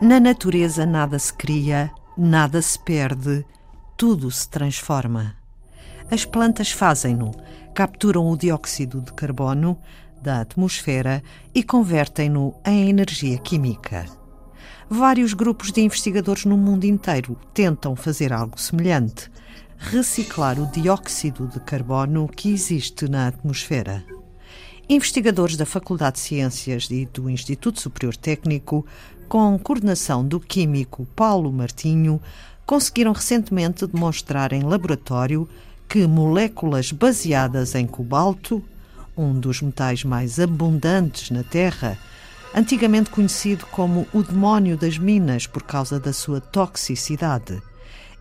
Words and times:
Na 0.00 0.20
natureza 0.20 0.84
nada 0.84 1.18
se 1.18 1.32
cria, 1.32 1.90
nada 2.16 2.60
se 2.60 2.78
perde, 2.78 3.44
tudo 3.96 4.30
se 4.30 4.48
transforma. 4.48 5.34
As 6.10 6.24
plantas 6.24 6.70
fazem-no, 6.70 7.30
capturam 7.74 8.28
o 8.28 8.36
dióxido 8.36 9.00
de 9.00 9.12
carbono 9.14 9.78
da 10.20 10.40
atmosfera 10.40 11.22
e 11.54 11.62
convertem-no 11.62 12.54
em 12.66 12.88
energia 12.88 13.38
química. 13.38 14.04
Vários 14.90 15.32
grupos 15.32 15.72
de 15.72 15.80
investigadores 15.80 16.44
no 16.44 16.56
mundo 16.56 16.84
inteiro 16.84 17.36
tentam 17.54 17.96
fazer 17.96 18.32
algo 18.32 18.60
semelhante: 18.60 19.30
reciclar 19.78 20.58
o 20.58 20.70
dióxido 20.70 21.46
de 21.46 21.60
carbono 21.60 22.28
que 22.28 22.52
existe 22.52 23.08
na 23.08 23.26
atmosfera. 23.28 24.04
Investigadores 24.86 25.56
da 25.56 25.64
Faculdade 25.64 26.16
de 26.16 26.20
Ciências 26.20 26.88
e 26.90 27.06
do 27.06 27.30
Instituto 27.30 27.80
Superior 27.80 28.14
Técnico, 28.14 28.84
com 29.26 29.58
coordenação 29.58 30.22
do 30.22 30.38
químico 30.38 31.06
Paulo 31.16 31.50
Martinho, 31.50 32.20
conseguiram 32.66 33.12
recentemente 33.12 33.86
demonstrar 33.86 34.52
em 34.52 34.62
laboratório 34.62 35.48
que 35.88 36.06
moléculas 36.06 36.92
baseadas 36.92 37.74
em 37.74 37.86
cobalto, 37.86 38.62
um 39.16 39.32
dos 39.32 39.62
metais 39.62 40.04
mais 40.04 40.38
abundantes 40.38 41.30
na 41.30 41.42
Terra, 41.42 41.96
antigamente 42.54 43.08
conhecido 43.08 43.64
como 43.66 44.06
o 44.12 44.22
demónio 44.22 44.76
das 44.76 44.98
minas 44.98 45.46
por 45.46 45.62
causa 45.62 45.98
da 45.98 46.12
sua 46.12 46.42
toxicidade. 46.42 47.62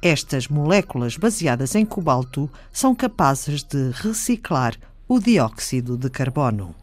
Estas 0.02 0.48
moléculas 0.48 1.18
baseadas 1.18 1.76
em 1.76 1.86
cobalto 1.86 2.50
são 2.72 2.96
capazes 2.96 3.64
de 3.64 3.92
reciclar 3.92 4.78
o 5.14 5.20
dióxido 5.20 5.96
de 5.96 6.10
carbono. 6.10 6.74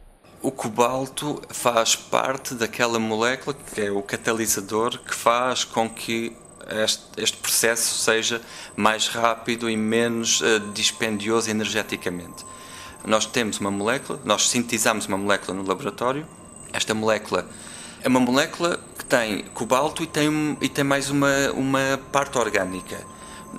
O 0.40 0.52
cobalto 0.52 1.42
faz 1.48 1.96
parte 1.96 2.54
daquela 2.54 2.96
molécula 2.96 3.56
que 3.56 3.80
é 3.80 3.90
o 3.90 4.02
catalisador 4.02 5.00
que 5.00 5.12
faz 5.12 5.64
com 5.64 5.90
que 5.90 6.32
este, 6.84 7.02
este 7.16 7.36
processo 7.38 7.92
seja 7.98 8.40
mais 8.76 9.08
rápido 9.08 9.68
e 9.68 9.76
menos 9.76 10.40
uh, 10.42 10.60
dispendioso 10.72 11.50
energeticamente. 11.50 12.46
Nós 13.04 13.26
temos 13.26 13.58
uma 13.58 13.70
molécula, 13.72 14.20
nós 14.24 14.48
sintetizamos 14.48 15.06
uma 15.06 15.18
molécula 15.18 15.56
no 15.56 15.66
laboratório. 15.66 16.24
Esta 16.72 16.94
molécula 16.94 17.48
é 18.00 18.06
uma 18.06 18.20
molécula 18.20 18.78
que 18.96 19.04
tem 19.06 19.42
cobalto 19.46 20.04
e 20.04 20.06
tem, 20.06 20.56
e 20.60 20.68
tem 20.68 20.84
mais 20.84 21.10
uma, 21.10 21.50
uma 21.50 21.98
parte 22.12 22.38
orgânica. 22.38 23.04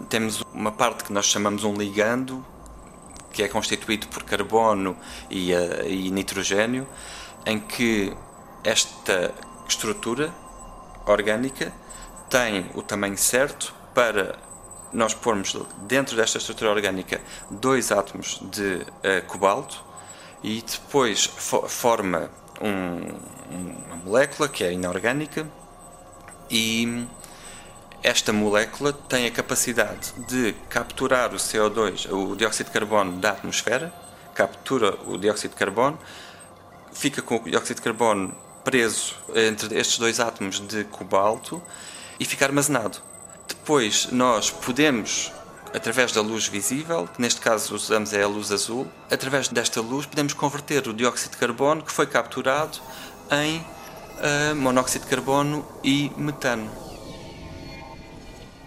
Temos 0.08 0.42
uma 0.54 0.72
parte 0.72 1.04
que 1.04 1.12
nós 1.12 1.26
chamamos 1.26 1.66
um 1.66 1.74
ligando, 1.74 2.46
que 3.32 3.44
é 3.44 3.48
constituído 3.48 4.08
por 4.08 4.24
carbono 4.24 4.98
e, 5.30 5.54
uh, 5.54 5.88
e 5.88 6.12
nitrogênio, 6.12 6.88
em 7.46 7.60
que 7.60 8.16
esta 8.64 9.34
estrutura 9.68 10.34
orgânica 11.06 11.74
tem 12.30 12.70
o 12.76 12.82
tamanho 12.82 13.18
certo 13.18 13.74
para 13.94 14.38
nós 14.94 15.14
pormos 15.14 15.56
dentro 15.88 16.16
desta 16.16 16.38
estrutura 16.38 16.72
orgânica 16.72 17.22
dois 17.50 17.92
átomos 17.92 18.40
de 18.52 18.76
uh, 18.76 19.26
cobalto 19.28 19.84
e 20.44 20.62
depois 20.62 21.26
fo 21.26 21.68
forma 21.68 22.30
um, 22.62 23.86
uma 23.86 23.96
molécula 24.04 24.50
que 24.50 24.64
é 24.64 24.74
inorgânica 24.74 25.48
e 26.50 27.08
esta 28.04 28.34
molécula 28.34 28.92
tem 28.92 29.28
a 29.28 29.32
capacidade 29.32 30.12
de 30.28 30.54
capturar 30.70 31.34
o 31.34 31.38
CO2, 31.38 32.12
o 32.12 32.36
dióxido 32.36 32.68
de 32.68 32.74
carbono 32.74 33.18
da 33.20 33.32
atmosfera, 33.32 33.94
captura 34.34 34.98
o 35.06 35.18
dióxido 35.18 35.52
de 35.52 35.58
carbono, 35.58 36.00
fica 36.92 37.22
com 37.22 37.36
o 37.36 37.44
dióxido 37.44 37.76
de 37.76 37.82
carbono 37.84 38.36
preso 38.64 39.16
entre 39.36 39.78
estes 39.80 39.98
dois 39.98 40.20
átomos 40.20 40.60
de 40.60 40.84
cobalto 40.86 41.62
e 42.20 42.26
fica 42.26 42.46
armazenado. 42.46 43.00
Depois 43.48 44.08
nós 44.12 44.50
podemos, 44.50 45.32
através 45.74 46.12
da 46.12 46.22
luz 46.22 46.48
visível, 46.48 47.08
que 47.08 47.22
neste 47.22 47.40
caso 47.40 47.76
usamos 47.76 48.14
é 48.14 48.24
a 48.24 48.28
luz 48.28 48.52
azul, 48.52 48.88
através 49.12 49.48
desta 49.48 49.82
luz 49.82 50.06
podemos 50.06 50.34
converter 50.34 50.88
o 50.88 50.94
dióxido 50.94 51.32
de 51.32 51.38
carbono 51.38 51.84
que 51.84 51.92
foi 51.92 52.08
capturado 52.08 52.80
em 53.32 53.58
uh, 53.60 54.56
monóxido 54.56 55.06
de 55.06 55.10
carbono 55.10 55.66
e 55.84 56.12
metano. 56.18 56.91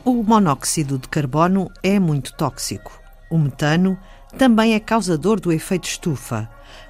O 0.06 0.22
monóxido 0.22 0.98
de 0.98 1.08
carbono 1.08 1.70
é 1.82 1.98
muito 1.98 2.34
tóxico. 2.34 2.92
O 3.30 3.38
metano 3.38 3.98
também 4.36 4.74
é 4.74 4.80
causador 4.80 5.40
do 5.40 5.50
efeito 5.50 5.88
estufa. 5.88 6.46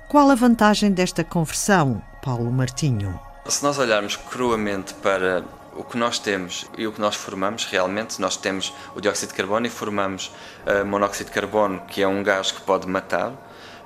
Qual 0.08 0.28
a 0.28 0.34
vantagem 0.34 0.90
desta 0.90 1.22
conversão, 1.22 2.02
Paulo 2.20 2.50
Martinho? 2.50 3.20
Se 3.46 3.62
nós 3.62 3.78
olharmos 3.78 4.16
cruamente 4.16 4.94
para 4.94 5.44
o 5.76 5.84
que 5.84 5.96
nós 5.96 6.18
temos 6.18 6.66
e 6.76 6.88
o 6.88 6.92
que 6.92 7.00
nós 7.00 7.14
formamos 7.14 7.66
realmente, 7.66 8.20
nós 8.20 8.36
temos 8.36 8.74
o 8.96 9.00
dióxido 9.00 9.28
de 9.28 9.36
carbono 9.36 9.64
e 9.68 9.70
formamos 9.70 10.32
uh, 10.66 10.84
monóxido 10.84 11.28
de 11.28 11.34
carbono, 11.34 11.82
que 11.86 12.02
é 12.02 12.08
um 12.08 12.20
gás 12.20 12.50
que 12.50 12.62
pode 12.62 12.88
matar, 12.88 13.32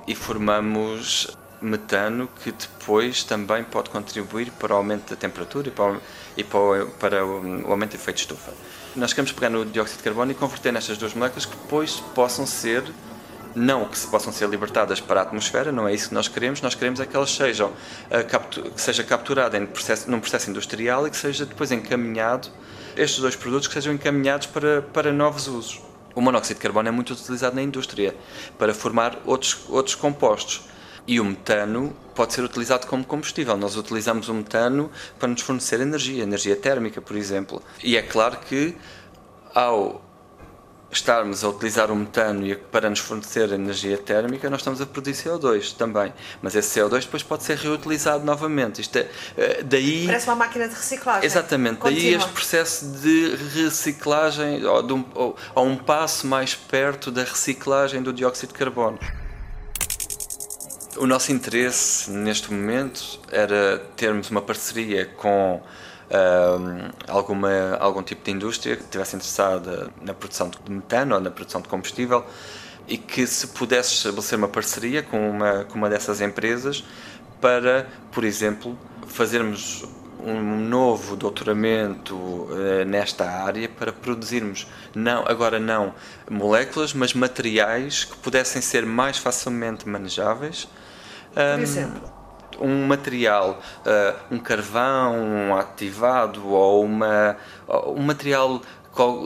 e 0.07 0.15
formamos 0.15 1.37
metano, 1.61 2.29
que 2.43 2.51
depois 2.51 3.23
também 3.23 3.63
pode 3.63 3.89
contribuir 3.89 4.51
para 4.51 4.73
o 4.73 4.77
aumento 4.77 5.09
da 5.09 5.15
temperatura 5.15 5.67
e 5.67 5.71
para 5.71 5.93
o, 5.93 6.01
e 6.37 6.43
para 6.43 6.59
o, 6.59 6.87
para 6.91 7.25
o 7.25 7.71
aumento 7.71 7.91
do 7.91 7.95
efeito 7.95 8.17
de 8.17 8.21
estufa. 8.23 8.53
Nós 8.95 9.13
queremos 9.13 9.31
pegar 9.31 9.49
no 9.49 9.65
dióxido 9.65 9.97
de 9.97 10.03
carbono 10.03 10.31
e 10.31 10.35
converter 10.35 10.71
nestas 10.73 10.97
duas 10.97 11.13
moléculas 11.13 11.45
que 11.45 11.55
depois 11.55 11.99
possam 12.13 12.45
ser 12.45 12.83
não 13.55 13.85
que 13.85 13.99
possam 14.07 14.31
ser 14.31 14.47
libertadas 14.47 14.99
para 14.99 15.21
a 15.21 15.23
atmosfera, 15.23 15.71
não 15.71 15.87
é 15.87 15.93
isso 15.93 16.09
que 16.09 16.13
nós 16.13 16.27
queremos, 16.27 16.61
nós 16.61 16.75
queremos 16.75 16.99
é 16.99 17.05
que 17.05 17.15
elas 17.15 17.31
sejam, 17.31 17.73
eh, 18.09 18.23
que 18.23 18.81
seja 18.81 19.03
capturada 19.03 19.57
em 19.57 19.65
processo, 19.65 20.09
num 20.09 20.19
processo 20.19 20.49
industrial 20.49 21.07
e 21.07 21.09
que 21.09 21.17
seja 21.17 21.45
depois 21.45 21.71
encaminhado, 21.71 22.49
estes 22.95 23.19
dois 23.19 23.35
produtos 23.35 23.67
que 23.67 23.73
sejam 23.73 23.93
encaminhados 23.93 24.47
para, 24.47 24.81
para 24.81 25.11
novos 25.11 25.47
usos. 25.47 25.81
O 26.15 26.21
monóxido 26.21 26.55
de 26.55 26.61
carbono 26.61 26.87
é 26.87 26.91
muito 26.91 27.13
utilizado 27.13 27.55
na 27.55 27.61
indústria 27.61 28.15
para 28.57 28.73
formar 28.73 29.17
outros, 29.25 29.57
outros 29.69 29.95
compostos. 29.95 30.63
E 31.09 31.19
o 31.19 31.25
metano 31.25 31.91
pode 32.13 32.35
ser 32.35 32.43
utilizado 32.43 32.85
como 32.85 33.03
combustível. 33.03 33.57
Nós 33.57 33.75
utilizamos 33.75 34.29
o 34.29 34.33
metano 34.35 34.91
para 35.17 35.27
nos 35.27 35.41
fornecer 35.41 35.81
energia, 35.81 36.21
energia 36.21 36.55
térmica, 36.55 37.01
por 37.01 37.17
exemplo. 37.17 37.63
E 37.83 37.97
é 37.97 38.03
claro 38.03 38.37
que 38.37 38.77
ao 39.55 40.05
estarmos 40.91 41.43
a 41.43 41.49
utilizar 41.49 41.89
o 41.89 41.95
metano 41.95 42.55
para 42.71 42.91
nos 42.91 42.99
fornecer 42.99 43.51
energia 43.51 43.97
térmica, 43.97 44.51
nós 44.51 44.59
estamos 44.59 44.81
a 44.81 44.85
produzir 44.85 45.27
CO2 45.27 45.73
também. 45.75 46.13
Mas 46.43 46.53
esse 46.53 46.79
CO2 46.79 47.05
depois 47.05 47.23
pode 47.23 47.43
ser 47.43 47.57
reutilizado 47.57 48.23
novamente. 48.23 48.79
Isto 48.79 48.99
é, 48.99 49.09
eh, 49.35 49.63
daí, 49.63 50.05
Parece 50.05 50.27
uma 50.27 50.35
máquina 50.35 50.67
de 50.67 50.75
reciclagem. 50.75 51.25
Exatamente. 51.25 51.77
Contínua. 51.77 52.03
Daí 52.03 52.13
este 52.13 52.31
processo 52.33 52.85
de 52.85 53.35
reciclagem, 53.55 54.63
ou, 54.63 54.83
de 54.83 54.93
um, 54.93 55.03
ou, 55.15 55.35
ou 55.55 55.65
um 55.65 55.75
passo 55.75 56.27
mais 56.27 56.53
perto 56.53 57.09
da 57.09 57.23
reciclagem 57.23 58.03
do 58.03 58.13
dióxido 58.13 58.53
de 58.53 58.59
carbono. 58.59 58.99
O 60.99 61.07
nosso 61.07 61.31
interesse 61.31 62.11
neste 62.11 62.51
momento 62.51 63.21
era 63.31 63.79
termos 63.95 64.29
uma 64.29 64.41
parceria 64.41 65.05
com 65.05 65.61
alguma, 67.07 67.77
algum 67.79 68.03
tipo 68.03 68.21
de 68.21 68.31
indústria 68.31 68.75
que 68.75 68.83
estivesse 68.83 69.15
interessada 69.15 69.89
na 70.01 70.13
produção 70.13 70.49
de 70.49 70.59
metano 70.69 71.15
ou 71.15 71.21
na 71.21 71.31
produção 71.31 71.61
de 71.61 71.69
combustível 71.69 72.25
e 72.85 72.97
que 72.97 73.25
se 73.25 73.47
pudesse 73.47 73.93
estabelecer 73.93 74.37
uma 74.37 74.49
parceria 74.49 75.01
com 75.01 75.29
uma, 75.29 75.63
com 75.63 75.75
uma 75.75 75.89
dessas 75.89 76.19
empresas 76.19 76.83
para, 77.39 77.87
por 78.11 78.25
exemplo, 78.25 78.77
fazermos 79.07 79.85
um 80.21 80.59
novo 80.67 81.15
doutoramento 81.15 82.13
uh, 82.13 82.83
nesta 82.85 83.23
área 83.23 83.69
para 83.69 83.93
produzirmos 83.93 84.67
não 84.93 85.23
agora 85.25 85.61
não 85.61 85.93
moléculas 86.29 86.93
mas 86.93 87.13
materiais 87.13 88.03
que 88.03 88.17
pudessem 88.17 88.61
ser 88.61 88.85
mais 88.85 89.17
facilmente 89.17 89.87
manejáveis 89.87 90.67
por 91.55 91.61
exemplo. 91.61 92.01
um 92.59 92.87
material, 92.87 93.59
uh, 93.85 94.35
um 94.35 94.39
carvão 94.39 95.57
ativado 95.57 96.47
ou 96.47 96.83
uma, 96.83 97.37
um 97.87 98.01
material 98.01 98.61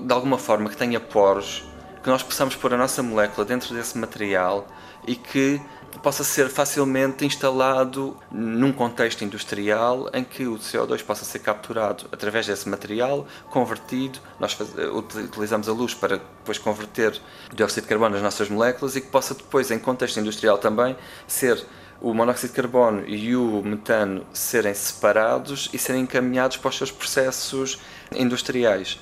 de 0.06 0.13
alguma 0.13 0.38
forma 0.38 0.69
que 0.69 0.77
tenha 0.77 1.00
poros, 1.00 1.63
que 2.04 2.10
nós 2.10 2.21
possamos 2.21 2.56
pôr 2.56 2.74
a 2.74 2.77
nossa 2.77 3.01
molécula 3.01 3.45
dentro 3.45 3.74
desse 3.74 3.98
material 3.98 4.68
e 5.07 5.15
que 5.15 5.60
possa 6.01 6.24
ser 6.24 6.50
facilmente 6.50 7.25
instalado 7.25 8.18
num 8.31 8.71
contexto 8.71 9.24
industrial 9.24 10.09
em 10.13 10.24
que 10.24 10.48
o 10.48 10.57
CO2 10.57 11.04
possa 11.04 11.24
ser 11.24 11.39
capturado 11.39 12.06
através 12.12 12.48
desse 12.48 12.68
material, 12.68 13.27
convertido, 13.50 14.19
nós 14.39 14.54
faz, 14.54 14.69
utilizamos 14.94 15.69
a 15.69 15.71
luz 15.71 15.94
para 15.94 16.18
depois 16.18 16.57
converter 16.57 17.19
o 17.51 17.56
dióxido 17.56 17.83
de 17.83 17.89
carbono 17.89 18.16
nas 18.16 18.24
nossas 18.24 18.50
moléculas 18.50 18.95
e 18.95 19.01
que 19.01 19.07
possa 19.07 19.33
depois, 19.33 19.69
em 19.71 19.80
contexto 19.80 20.19
industrial 20.19 20.57
também, 20.57 20.95
ser 21.27 21.63
o 22.03 22.13
monóxido 22.13 22.50
de 22.50 22.55
carbono 22.57 23.07
e 23.07 23.33
o 23.33 23.63
metano 23.63 24.25
serem 24.33 24.73
separados 24.73 25.69
e 25.71 25.77
serem 25.77 26.01
encaminhados 26.01 26.57
para 26.57 26.69
os 26.69 26.77
seus 26.77 26.91
processos 26.91 27.79
industriais. 28.13 29.00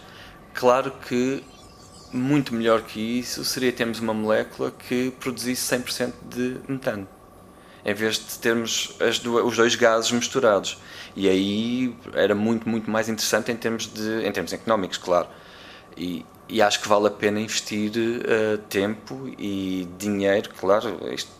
Claro 0.54 0.92
que 1.08 1.44
muito 2.14 2.54
melhor 2.54 2.84
que 2.84 3.00
isso 3.20 3.44
seria 3.44 3.72
termos 3.72 4.00
uma 4.00 4.14
molécula 4.14 4.72
que 4.72 5.12
produzisse 5.20 5.76
100% 5.76 6.14
de 6.30 6.58
metano. 6.68 7.08
em 7.84 7.96
vez 7.96 8.18
de 8.20 8.38
termos 8.38 8.96
duas, 9.24 9.44
os 9.44 9.58
dois 9.58 9.76
gases 9.76 10.12
misturados. 10.12 10.78
E 11.16 11.28
aí 11.28 11.96
era 12.14 12.36
muito, 12.36 12.70
muito 12.70 12.92
mais 12.92 13.10
interessante 13.10 13.52
em 13.52 13.56
termos, 13.56 13.88
de, 13.92 14.24
em 14.24 14.32
termos 14.32 14.54
económicos, 14.54 15.00
claro. 15.00 15.28
E, 15.98 16.24
e 16.48 16.62
acho 16.62 16.80
que 16.80 16.88
vale 16.88 17.08
a 17.08 17.10
pena 17.10 17.40
investir 17.40 17.92
uh, 17.92 18.60
tempo 18.70 19.34
e 19.40 19.88
dinheiro, 19.98 20.52
claro. 20.60 21.00
Isto, 21.12 21.32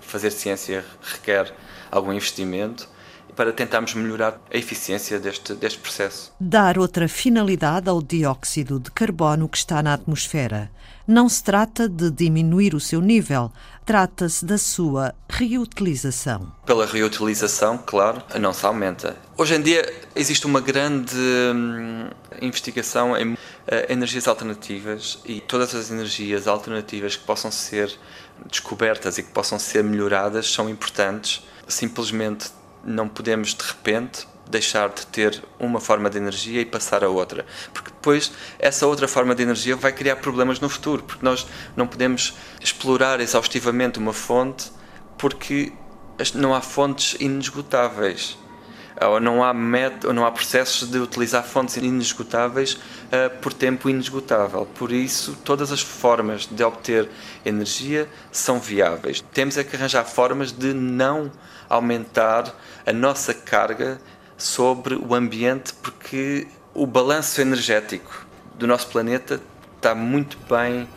fazer 0.00 0.30
ciência 0.30 0.84
requer 1.02 1.52
algum 1.90 2.12
investimento 2.12 2.88
para 3.36 3.52
tentarmos 3.52 3.94
melhorar 3.94 4.40
a 4.52 4.56
eficiência 4.56 5.18
deste, 5.18 5.54
deste 5.54 5.78
processo. 5.78 6.32
Dar 6.40 6.78
outra 6.78 7.08
finalidade 7.08 7.88
ao 7.88 8.02
dióxido 8.02 8.78
de 8.78 8.90
carbono 8.90 9.48
que 9.48 9.58
está 9.58 9.82
na 9.82 9.94
atmosfera. 9.94 10.70
Não 11.06 11.28
se 11.28 11.42
trata 11.42 11.88
de 11.88 12.10
diminuir 12.10 12.74
o 12.74 12.78
seu 12.78 13.00
nível, 13.00 13.50
trata-se 13.84 14.44
da 14.44 14.56
sua 14.56 15.12
reutilização. 15.28 16.52
Pela 16.64 16.86
reutilização, 16.86 17.76
claro, 17.78 18.22
não 18.38 18.52
se 18.52 18.64
aumenta. 18.64 19.16
Hoje 19.36 19.56
em 19.56 19.60
dia 19.60 19.92
existe 20.14 20.46
uma 20.46 20.60
grande 20.60 21.16
hum, 21.16 22.08
investigação 22.40 23.16
em 23.16 23.32
uh, 23.32 23.38
energias 23.88 24.28
alternativas 24.28 25.18
e 25.24 25.40
todas 25.40 25.74
as 25.74 25.90
energias 25.90 26.46
alternativas 26.46 27.16
que 27.16 27.24
possam 27.24 27.50
ser 27.50 27.92
descobertas 28.48 29.18
e 29.18 29.24
que 29.24 29.32
possam 29.32 29.58
ser 29.58 29.82
melhoradas 29.82 30.52
são 30.52 30.68
importantes. 30.70 31.42
Simplesmente 31.66 32.50
não 32.84 33.08
podemos 33.08 33.54
de 33.54 33.64
repente 33.64 34.26
deixar 34.48 34.88
de 34.88 35.06
ter 35.06 35.42
uma 35.58 35.80
forma 35.80 36.10
de 36.10 36.18
energia 36.18 36.60
e 36.60 36.64
passar 36.64 37.04
a 37.04 37.08
outra, 37.08 37.46
porque 37.72 37.90
depois 37.90 38.32
essa 38.58 38.86
outra 38.86 39.06
forma 39.06 39.34
de 39.34 39.42
energia 39.42 39.76
vai 39.76 39.92
criar 39.92 40.16
problemas 40.16 40.58
no 40.58 40.68
futuro, 40.68 41.04
porque 41.04 41.24
nós 41.24 41.46
não 41.76 41.86
podemos 41.86 42.34
explorar 42.60 43.20
exaustivamente 43.20 43.98
uma 43.98 44.12
fonte 44.12 44.72
porque 45.16 45.72
não 46.34 46.54
há 46.54 46.60
fontes 46.60 47.16
inesgotáveis 47.20 48.39
não 49.20 49.42
há 49.42 49.54
met, 49.54 50.06
ou 50.06 50.12
não 50.12 50.26
há 50.26 50.30
processos 50.30 50.90
de 50.90 50.98
utilizar 50.98 51.42
fontes 51.42 51.76
inesgotáveis 51.78 52.74
uh, 52.74 53.38
por 53.40 53.52
tempo 53.52 53.88
inesgotável. 53.88 54.66
Por 54.74 54.92
isso, 54.92 55.38
todas 55.44 55.72
as 55.72 55.80
formas 55.80 56.46
de 56.46 56.62
obter 56.62 57.08
energia 57.44 58.08
são 58.30 58.58
viáveis. 58.58 59.24
Temos 59.32 59.56
é 59.56 59.64
que 59.64 59.74
arranjar 59.74 60.04
formas 60.04 60.52
de 60.52 60.74
não 60.74 61.32
aumentar 61.68 62.54
a 62.86 62.92
nossa 62.92 63.32
carga 63.32 64.00
sobre 64.36 64.94
o 64.94 65.14
ambiente, 65.14 65.72
porque 65.74 66.46
o 66.74 66.86
balanço 66.86 67.40
energético 67.40 68.26
do 68.54 68.66
nosso 68.66 68.88
planeta 68.88 69.40
está 69.76 69.94
muito 69.94 70.36
bem, 70.48 70.88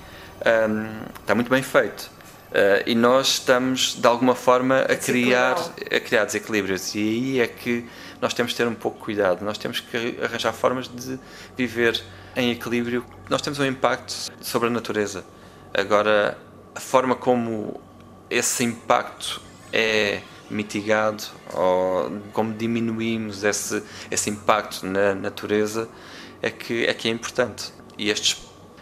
um, 0.45 1.19
está 1.21 1.33
muito 1.33 1.49
bem 1.49 1.63
feito. 1.63 2.11
Uh, 2.53 2.85
e 2.85 2.93
nós 2.93 3.29
estamos 3.29 3.95
de 3.99 4.05
alguma 4.05 4.35
forma 4.35 4.81
a 4.81 4.95
criar, 4.95 5.55
a 5.91 5.99
criar 5.99 6.23
desequilíbrios. 6.25 6.93
E 6.93 6.99
aí 6.99 7.39
é 7.39 7.47
que 7.47 7.83
nós 8.21 8.31
temos 8.31 8.51
de 8.51 8.57
ter 8.59 8.67
um 8.67 8.75
pouco 8.75 8.99
cuidado. 8.99 9.43
Nós 9.43 9.57
temos 9.57 9.79
que 9.79 10.19
arranjar 10.21 10.53
formas 10.53 10.87
de 10.87 11.19
viver 11.57 11.99
em 12.35 12.51
equilíbrio. 12.51 13.03
Nós 13.27 13.41
temos 13.41 13.57
um 13.57 13.65
impacto 13.65 14.31
sobre 14.39 14.67
a 14.67 14.71
natureza. 14.71 15.25
Agora 15.73 16.37
a 16.75 16.79
forma 16.79 17.15
como 17.15 17.81
esse 18.29 18.63
impacto 18.63 19.41
é 19.71 20.21
mitigado 20.47 21.23
ou 21.53 22.21
como 22.33 22.53
diminuímos 22.53 23.43
esse, 23.43 23.81
esse 24.11 24.29
impacto 24.29 24.85
na 24.85 25.15
natureza 25.15 25.89
é 26.39 26.51
que, 26.51 26.85
é 26.85 26.93
que 26.93 27.07
é 27.07 27.11
importante. 27.11 27.73
E 27.97 28.11
estes, 28.11 28.37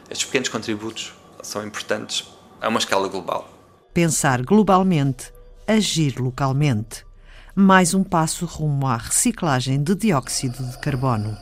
estes 0.10 0.26
pequenos 0.26 0.50
contributos 0.50 1.14
são 1.42 1.66
importantes 1.66 2.28
a 2.60 2.68
uma 2.68 2.80
escala 2.80 3.08
global. 3.08 3.61
Pensar 3.94 4.42
globalmente, 4.44 5.34
agir 5.68 6.20
localmente. 6.20 7.06
Mais 7.54 7.94
um 7.94 8.04
passo 8.04 8.46
rumo 8.46 8.88
à 8.88 8.96
reciclagem 8.96 9.84
de 9.84 9.96
dióxido 9.96 10.64
de 10.64 10.78
carbono. 10.80 11.38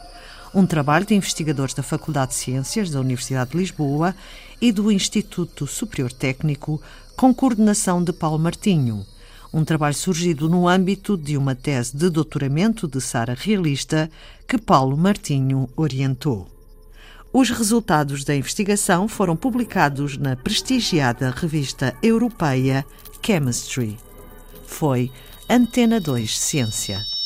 Um 0.54 0.66
trabalho 0.66 1.06
de 1.06 1.14
investigadores 1.14 1.74
da 1.74 1.84
Faculdade 1.84 2.32
de 2.32 2.38
Ciências 2.38 2.90
da 2.90 3.00
Universidade 3.00 3.52
de 3.52 3.58
Lisboa 3.58 4.16
e 4.60 4.72
do 4.72 4.92
Instituto 4.92 5.68
Superior 5.68 6.12
Técnico, 6.12 6.82
com 7.16 7.34
coordenação 7.34 8.04
de 8.04 8.12
Paulo 8.12 8.40
Martinho 8.40 9.06
um 9.52 9.64
trabalho 9.64 9.96
surgido 9.96 10.48
no 10.48 10.68
âmbito 10.68 11.18
de 11.18 11.36
uma 11.36 11.56
tese 11.56 11.98
de 11.98 12.10
doutoramento 12.10 12.88
de 12.88 13.02
Sara 13.02 13.36
Realista 13.38 14.10
que 14.48 14.60
Paulo 14.60 14.96
Martinho 14.96 15.68
orientou. 15.76 16.59
Os 17.32 17.52
resultados 17.52 18.24
da 18.24 18.36
investigação 18.36 19.08
foram 19.08 19.36
publicados 19.36 20.18
na 20.18 20.36
prestigiada 20.36 21.30
revista 21.30 21.96
europeia 22.02 22.84
Chemistry. 23.24 23.98
Foi 24.66 25.12
Antena 25.48 26.00
2 26.00 26.40
Ciência. 26.40 27.19